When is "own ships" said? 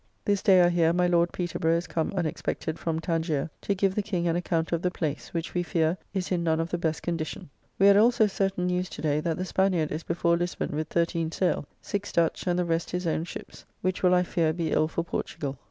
13.05-13.63